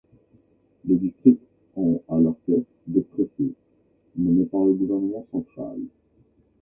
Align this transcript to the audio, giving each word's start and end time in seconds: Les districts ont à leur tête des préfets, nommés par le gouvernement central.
Les 0.85 0.95
districts 0.95 1.43
ont 1.75 2.01
à 2.09 2.17
leur 2.19 2.35
tête 2.47 2.65
des 2.87 3.01
préfets, 3.01 3.53
nommés 4.15 4.45
par 4.47 4.65
le 4.65 4.73
gouvernement 4.73 5.27
central. 5.31 5.77